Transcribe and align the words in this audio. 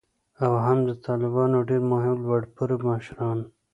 او 0.43 0.53
هم 0.65 0.77
د 0.89 0.91
طالبانو 1.05 1.57
ډیر 1.69 1.81
مهم 1.93 2.17
لوړ 2.25 2.41
پوړي 2.55 2.77
مشران 2.87 3.39